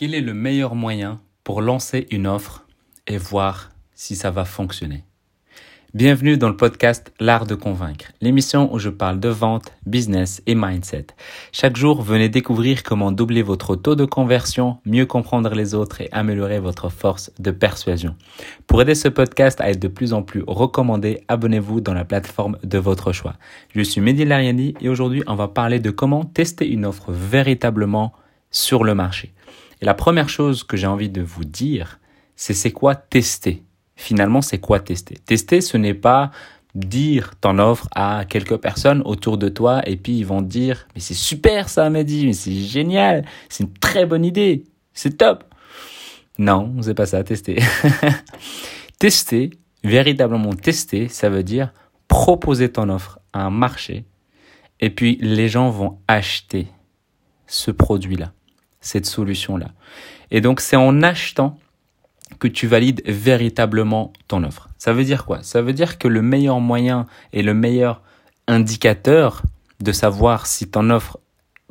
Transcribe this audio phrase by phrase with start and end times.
[0.00, 2.64] Quel est le meilleur moyen pour lancer une offre
[3.08, 5.02] et voir si ça va fonctionner?
[5.92, 10.54] Bienvenue dans le podcast L'art de convaincre, l'émission où je parle de vente, business et
[10.54, 11.08] mindset.
[11.50, 16.08] Chaque jour, venez découvrir comment doubler votre taux de conversion, mieux comprendre les autres et
[16.12, 18.14] améliorer votre force de persuasion.
[18.68, 22.56] Pour aider ce podcast à être de plus en plus recommandé, abonnez-vous dans la plateforme
[22.62, 23.34] de votre choix.
[23.74, 28.12] Je suis Mehdi Lariani et aujourd'hui, on va parler de comment tester une offre véritablement
[28.52, 29.32] sur le marché.
[29.80, 32.00] Et la première chose que j'ai envie de vous dire,
[32.36, 33.62] c'est c'est quoi tester?
[33.96, 35.16] Finalement, c'est quoi tester?
[35.26, 36.30] Tester, ce n'est pas
[36.74, 41.00] dire ton offre à quelques personnes autour de toi et puis ils vont dire mais
[41.00, 45.44] c'est super ça Mehdi, mais c'est génial, c'est une très bonne idée, c'est top.
[46.38, 47.58] Non, c'est pas ça, tester.
[48.98, 49.50] tester,
[49.82, 51.72] véritablement tester, ça veut dire
[52.06, 54.04] proposer ton offre à un marché
[54.80, 56.68] et puis les gens vont acheter
[57.46, 58.32] ce produit-là
[58.88, 59.68] cette solution-là.
[60.30, 61.58] Et donc, c'est en achetant
[62.38, 64.68] que tu valides véritablement ton offre.
[64.78, 65.42] Ça veut dire quoi?
[65.42, 68.00] Ça veut dire que le meilleur moyen et le meilleur
[68.46, 69.42] indicateur
[69.80, 71.18] de savoir si ton offre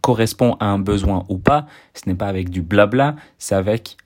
[0.00, 3.96] correspond à un besoin ou pas, ce n'est pas avec du blabla, c'est avec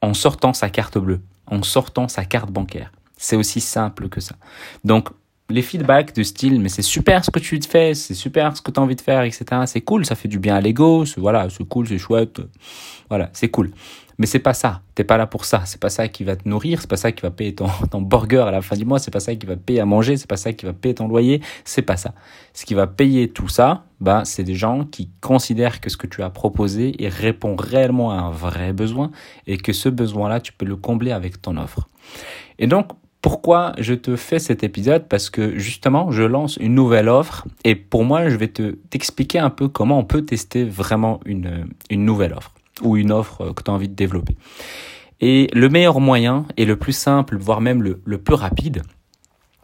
[0.00, 2.92] en sortant sa carte bleue, en sortant sa carte bancaire.
[3.18, 4.36] C'est aussi simple que ça.
[4.84, 5.10] Donc,
[5.50, 8.70] les feedbacks de style mais c'est super ce que tu fais, c'est super ce que
[8.70, 9.44] tu as envie de faire, etc.
[9.66, 12.40] C'est cool, ça fait du bien à l'ego, voilà, c'est cool, c'est chouette,
[13.08, 13.70] voilà, c'est cool.
[14.20, 16.48] Mais c'est pas ça, t'es pas là pour ça, c'est pas ça qui va te
[16.48, 18.98] nourrir, c'est pas ça qui va payer ton, ton burger à la fin du mois,
[18.98, 21.06] c'est pas ça qui va payer à manger, c'est pas ça qui va payer ton
[21.06, 22.14] loyer, c'est pas ça.
[22.52, 26.08] Ce qui va payer tout ça, bah, c'est des gens qui considèrent que ce que
[26.08, 29.12] tu as proposé et répond réellement à un vrai besoin
[29.46, 31.88] et que ce besoin-là, tu peux le combler avec ton offre.
[32.58, 32.88] Et donc,
[33.20, 35.08] pourquoi je te fais cet épisode?
[35.08, 39.38] Parce que justement, je lance une nouvelle offre et pour moi, je vais te t'expliquer
[39.38, 43.62] un peu comment on peut tester vraiment une, une nouvelle offre ou une offre que
[43.62, 44.36] tu as envie de développer.
[45.20, 48.82] Et le meilleur moyen et le plus simple, voire même le, le plus rapide,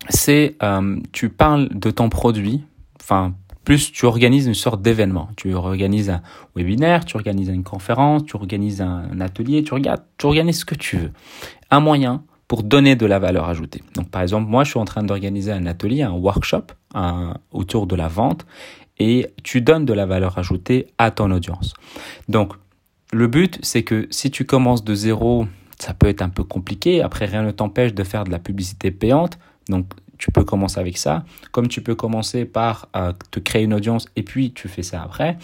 [0.08, 2.64] c'est euh, tu parles de ton produit,
[3.00, 3.34] enfin
[3.64, 5.30] plus tu organises une sorte d'événement.
[5.36, 6.20] Tu organises un
[6.54, 10.74] webinaire, tu organises une conférence, tu organises un atelier, tu, regardes, tu organises ce que
[10.74, 11.12] tu veux.
[11.70, 13.82] Un moyen pour donner de la valeur ajoutée.
[13.94, 16.64] Donc par exemple, moi je suis en train d'organiser un atelier, un workshop
[17.50, 18.46] autour de la vente
[18.98, 21.74] et tu donnes de la valeur ajoutée à ton audience.
[22.28, 22.54] Donc
[23.12, 25.46] le but c'est que si tu commences de zéro,
[25.78, 28.90] ça peut être un peu compliqué, après rien ne t'empêche de faire de la publicité
[28.90, 29.38] payante.
[29.68, 29.86] Donc
[30.18, 34.06] tu peux commencer avec ça, comme tu peux commencer par euh, te créer une audience
[34.16, 35.36] et puis tu fais ça après,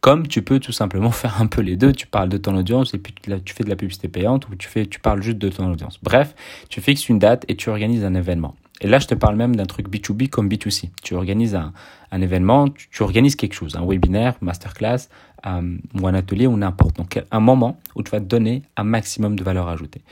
[0.00, 2.94] comme tu peux tout simplement faire un peu les deux, tu parles de ton audience
[2.94, 5.48] et puis tu fais de la publicité payante ou tu, fais, tu parles juste de
[5.48, 5.98] ton audience.
[6.02, 6.34] Bref,
[6.68, 8.54] tu fixes une date et tu organises un événement.
[8.80, 10.90] Et là, je te parle même d'un truc B2B comme B2C.
[11.02, 15.08] Tu organises un, événement, tu, organises quelque chose, un webinaire, masterclass
[15.46, 16.96] euh, ou un atelier ou n'importe.
[16.96, 20.02] Donc, un moment où tu vas donner un maximum de valeur ajoutée.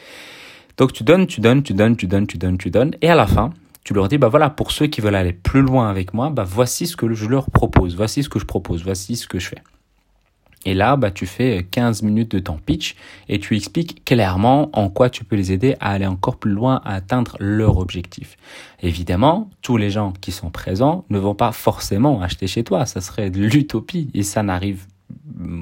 [0.78, 2.94] Donc, tu donnes, tu donnes, tu donnes, tu donnes, tu donnes, tu donnes.
[3.02, 3.50] Et à la fin,
[3.86, 6.42] tu leur dis, bah voilà, pour ceux qui veulent aller plus loin avec moi, bah
[6.42, 9.46] voici ce que je leur propose, voici ce que je propose, voici ce que je
[9.46, 9.62] fais.
[10.64, 12.96] Et là, bah, tu fais 15 minutes de ton pitch
[13.28, 16.80] et tu expliques clairement en quoi tu peux les aider à aller encore plus loin,
[16.84, 18.36] à atteindre leur objectif.
[18.82, 22.86] Évidemment, tous les gens qui sont présents ne vont pas forcément acheter chez toi.
[22.86, 24.86] Ça serait de l'utopie et ça n'arrive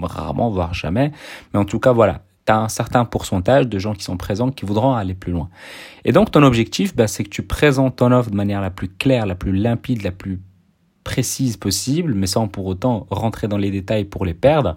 [0.02, 1.12] rarement, voire jamais.
[1.52, 4.50] Mais en tout cas, voilà tu as un certain pourcentage de gens qui sont présents
[4.50, 5.48] qui voudront aller plus loin.
[6.04, 8.88] Et donc ton objectif, bah, c'est que tu présentes ton offre de manière la plus
[8.88, 10.40] claire, la plus limpide, la plus
[11.04, 14.74] précise possible, mais sans pour autant rentrer dans les détails pour les perdre.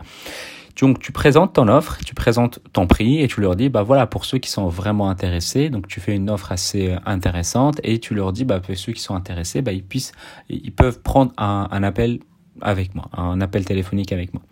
[0.79, 4.05] Donc tu présentes ton offre, tu présentes ton prix et tu leur dis bah voilà
[4.05, 8.13] pour ceux qui sont vraiment intéressés, donc tu fais une offre assez intéressante et tu
[8.13, 10.11] leur dis bah pour ceux qui sont intéressés bah ils puissent
[10.49, 12.19] ils peuvent prendre un appel
[12.61, 14.43] avec moi, un appel téléphonique avec moi.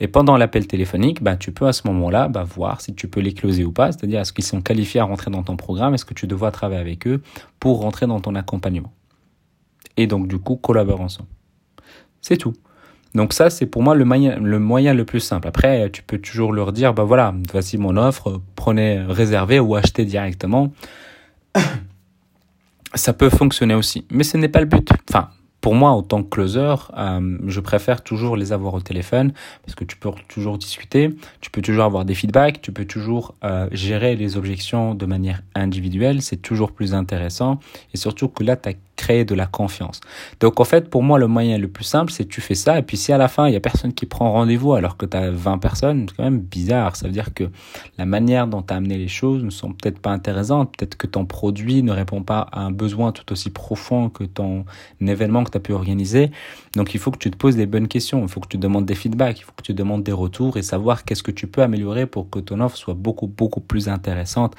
[0.00, 3.20] Et pendant l'appel téléphonique, bah, tu peux à ce moment-là bah, voir si tu peux
[3.20, 6.04] les closer ou pas, c'est-à-dire est-ce qu'ils sont qualifiés à rentrer dans ton programme, est-ce
[6.04, 7.22] que tu dois travailler avec eux
[7.58, 8.92] pour rentrer dans ton accompagnement.
[9.96, 11.28] Et donc du coup, collaborer ensemble.
[12.22, 12.54] C'est tout.
[13.14, 15.48] Donc ça, c'est pour moi le moyen, le moyen le plus simple.
[15.48, 20.04] Après, tu peux toujours leur dire, bah voilà, voici mon offre, prenez, réservez ou achetez
[20.04, 20.72] directement.
[22.94, 24.88] Ça peut fonctionner aussi, mais ce n'est pas le but.
[25.08, 25.30] Enfin,
[25.60, 29.32] pour moi, en tant que closer, euh, je préfère toujours les avoir au téléphone
[29.64, 33.34] parce que tu peux toujours discuter, tu peux toujours avoir des feedbacks, tu peux toujours
[33.44, 37.58] euh, gérer les objections de manière individuelle, c'est toujours plus intéressant.
[37.92, 40.00] Et surtout que là, tu as créé de la confiance.
[40.40, 42.82] Donc en fait, pour moi, le moyen le plus simple, c'est tu fais ça et
[42.82, 45.16] puis si à la fin, il y a personne qui prend rendez-vous alors que tu
[45.16, 46.96] as 20 personnes, c'est quand même bizarre.
[46.96, 47.44] Ça veut dire que
[47.96, 51.06] la manière dont tu as amené les choses ne sont peut-être pas intéressantes, peut-être que
[51.06, 54.64] ton produit ne répond pas à un besoin tout aussi profond que ton
[55.00, 56.30] événement que tu as pu organiser.
[56.76, 58.22] Donc, il faut que tu te poses les bonnes questions.
[58.22, 59.40] Il faut que tu demandes des feedbacks.
[59.40, 62.30] Il faut que tu demandes des retours et savoir qu'est-ce que tu peux améliorer pour
[62.30, 64.54] que ton offre soit beaucoup, beaucoup plus intéressante.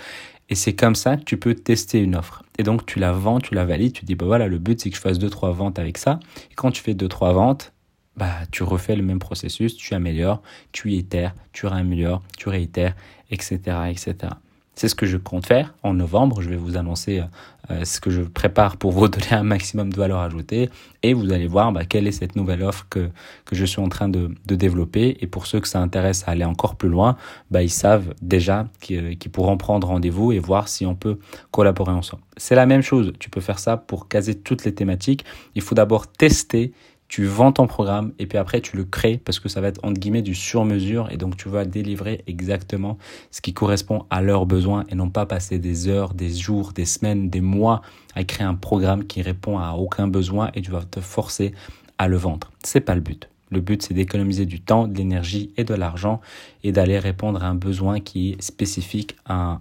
[0.51, 2.43] Et c'est comme ça que tu peux tester une offre.
[2.59, 4.89] Et donc, tu la vends, tu la valides, tu dis, bah voilà, le but, c'est
[4.89, 6.19] que je fasse deux, trois ventes avec ça.
[6.51, 7.71] Et quand tu fais deux, trois ventes,
[8.17, 10.41] bah, tu refais le même processus, tu améliores,
[10.73, 12.97] tu itères, tu réaméliores, tu réitères,
[13.31, 13.59] etc.,
[13.89, 14.33] etc.
[14.75, 16.41] C'est ce que je compte faire en novembre.
[16.41, 17.23] Je vais vous annoncer euh,
[17.69, 20.69] euh, ce que je prépare pour vous donner un maximum de valeur ajoutée.
[21.03, 23.09] Et vous allez voir bah, quelle est cette nouvelle offre que,
[23.45, 25.17] que je suis en train de, de développer.
[25.19, 27.17] Et pour ceux que ça intéresse à aller encore plus loin,
[27.51, 31.19] bah, ils savent déjà qu'ils pourront prendre rendez-vous et voir si on peut
[31.51, 32.23] collaborer ensemble.
[32.37, 33.13] C'est la même chose.
[33.19, 35.25] Tu peux faire ça pour caser toutes les thématiques.
[35.55, 36.71] Il faut d'abord tester
[37.11, 39.83] tu vends ton programme et puis après tu le crées parce que ça va être
[39.83, 42.97] entre guillemets du sur-mesure et donc tu vas délivrer exactement
[43.31, 46.85] ce qui correspond à leurs besoins et non pas passer des heures, des jours, des
[46.85, 47.81] semaines, des mois
[48.15, 51.53] à créer un programme qui répond à aucun besoin et tu vas te forcer
[51.97, 52.49] à le vendre.
[52.63, 53.27] C'est pas le but.
[53.49, 56.21] Le but, c'est d'économiser du temps, de l'énergie et de l'argent
[56.63, 59.59] et d'aller répondre à un besoin qui est spécifique à,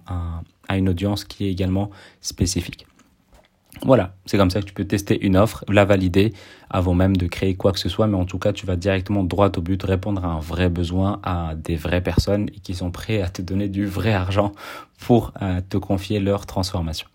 [0.69, 2.87] à une audience qui est également spécifique.
[3.83, 6.33] Voilà, c'est comme ça que tu peux tester une offre, la valider
[6.69, 9.23] avant même de créer quoi que ce soit, mais en tout cas, tu vas directement
[9.23, 13.21] droit au but, répondre à un vrai besoin, à des vraies personnes qui sont prêts
[13.21, 14.51] à te donner du vrai argent
[14.99, 17.07] pour euh, te confier leur transformation.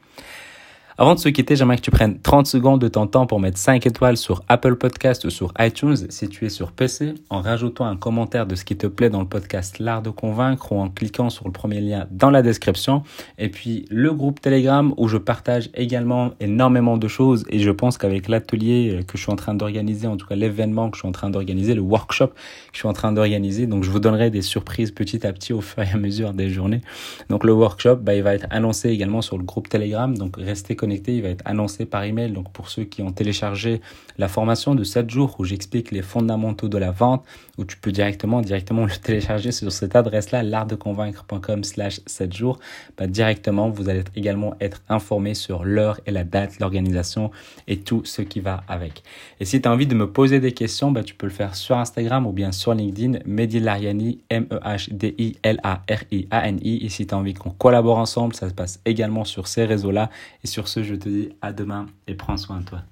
[0.99, 3.59] Avant de se quitter, j'aimerais que tu prennes 30 secondes de ton temps pour mettre
[3.59, 7.85] 5 étoiles sur Apple Podcast ou sur iTunes si tu es sur PC, en rajoutant
[7.85, 10.89] un commentaire de ce qui te plaît dans le podcast L'Art de Convaincre ou en
[10.89, 13.03] cliquant sur le premier lien dans la description.
[13.37, 17.99] Et puis le groupe Telegram où je partage également énormément de choses et je pense
[17.99, 21.09] qu'avec l'atelier que je suis en train d'organiser, en tout cas l'événement que je suis
[21.09, 22.33] en train d'organiser, le workshop que
[22.73, 25.61] je suis en train d'organiser, donc je vous donnerai des surprises petit à petit au
[25.61, 26.81] fur et à mesure des journées.
[27.29, 30.75] Donc le workshop, bah, il va être annoncé également sur le groupe Telegram, donc restez
[30.75, 32.33] connectés il va être annoncé par email.
[32.33, 33.81] Donc pour ceux qui ont téléchargé
[34.19, 37.25] la formation de 7 jours où j'explique les fondamentaux de la vente,
[37.59, 42.59] où tu peux directement directement le télécharger sur cette adresse-là, l'artdeconvaincre.com slash 7 jours,
[42.97, 47.31] bah, directement vous allez également être informé sur l'heure et la date, l'organisation
[47.67, 49.03] et tout ce qui va avec.
[49.41, 51.55] Et si tu as envie de me poser des questions, bah, tu peux le faire
[51.55, 56.85] sur Instagram ou bien sur LinkedIn, Mehdi Lariani, M-E-H-D-I-L-A-R-I-A-N-I.
[56.85, 60.11] Et si tu as envie qu'on collabore ensemble, ça se passe également sur ces réseaux-là.
[60.45, 62.83] Et sur je te dis à demain et prends soin de toi.